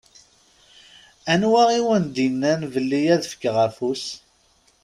Anwa 1.33 1.61
i 1.77 1.79
wen-d-innan 1.85 2.61
belli 2.73 3.01
ad 3.13 3.13
wen-d-fkeɣ 3.21 3.55
afus? 3.67 4.05